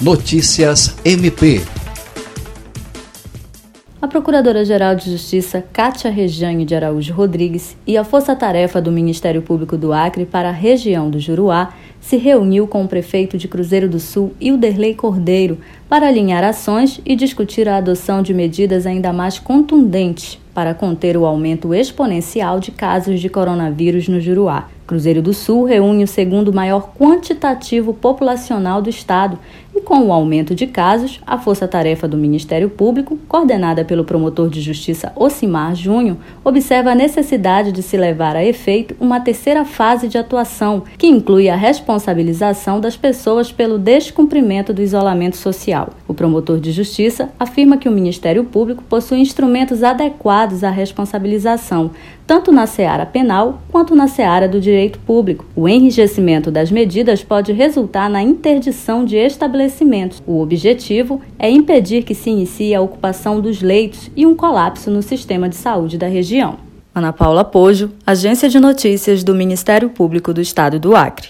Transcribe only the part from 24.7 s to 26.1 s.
Cruzeiro do Sul reúne o